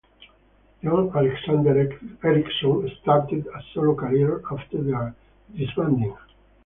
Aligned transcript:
John 0.83 1.11
Alexander 1.15 1.77
Ericson 2.23 2.89
started 3.03 3.45
a 3.45 3.61
solo 3.71 3.93
career 3.93 4.41
after 4.51 4.81
their 4.81 5.13
disbanding. 5.55 6.15